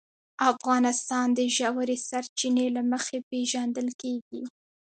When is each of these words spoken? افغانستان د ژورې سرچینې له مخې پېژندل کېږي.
افغانستان 0.51 1.27
د 1.37 1.39
ژورې 1.55 1.97
سرچینې 2.09 2.67
له 2.75 2.81
مخې 2.91 3.17
پېژندل 3.29 3.87
کېږي. 4.01 4.41